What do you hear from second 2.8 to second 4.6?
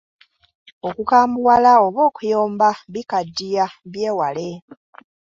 bikaddiya byewale.